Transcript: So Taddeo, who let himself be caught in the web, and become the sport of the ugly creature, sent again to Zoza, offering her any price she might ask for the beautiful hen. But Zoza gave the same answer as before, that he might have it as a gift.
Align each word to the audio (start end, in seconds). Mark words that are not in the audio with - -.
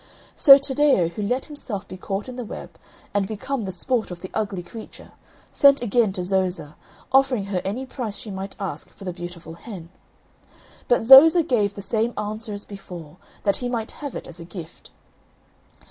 So 0.35 0.57
Taddeo, 0.57 1.09
who 1.09 1.21
let 1.21 1.45
himself 1.45 1.87
be 1.87 1.95
caught 1.95 2.27
in 2.27 2.35
the 2.35 2.43
web, 2.43 2.75
and 3.13 3.27
become 3.27 3.65
the 3.65 3.71
sport 3.71 4.09
of 4.09 4.21
the 4.21 4.31
ugly 4.33 4.63
creature, 4.63 5.11
sent 5.51 5.79
again 5.79 6.11
to 6.13 6.23
Zoza, 6.23 6.75
offering 7.11 7.43
her 7.53 7.61
any 7.63 7.85
price 7.85 8.15
she 8.17 8.31
might 8.31 8.55
ask 8.59 8.89
for 8.89 9.05
the 9.05 9.13
beautiful 9.13 9.53
hen. 9.53 9.89
But 10.87 11.03
Zoza 11.03 11.43
gave 11.43 11.75
the 11.75 11.83
same 11.83 12.13
answer 12.17 12.51
as 12.51 12.65
before, 12.65 13.17
that 13.43 13.57
he 13.57 13.69
might 13.69 13.91
have 14.01 14.15
it 14.15 14.27
as 14.27 14.39
a 14.39 14.43
gift. 14.43 14.89